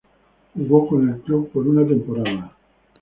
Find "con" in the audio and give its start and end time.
0.87-1.07